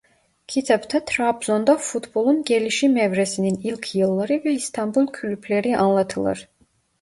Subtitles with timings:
[0.47, 6.47] Kitap'ta Trabzon'da futbolun gelişim evresinin ilk yılları ve İstanbul kulüpleri anlatılır.